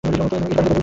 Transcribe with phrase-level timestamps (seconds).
[0.03, 0.77] এটি পানিতে দ্রবণীয়।